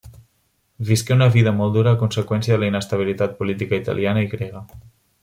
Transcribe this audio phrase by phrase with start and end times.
[0.91, 4.65] Visqué una vida molt dura a conseqüència de la inestabilitat política italiana i grega.